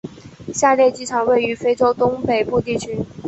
[0.51, 2.97] 下列机场位于非洲东北部地区。